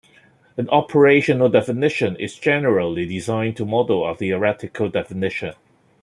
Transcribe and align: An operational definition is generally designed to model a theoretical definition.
An 0.57 0.67
operational 0.69 1.47
definition 1.47 2.15
is 2.15 2.33
generally 2.39 3.05
designed 3.05 3.55
to 3.57 3.65
model 3.67 4.03
a 4.03 4.15
theoretical 4.15 4.89
definition. 4.89 5.53